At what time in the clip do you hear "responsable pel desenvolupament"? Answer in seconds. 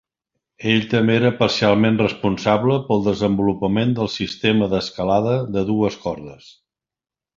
2.03-3.93